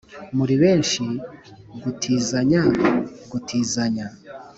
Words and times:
muri 0.37 0.53
benshi, 0.63 1.03
gutizanya 1.81 2.61
gutizanya 3.31 4.07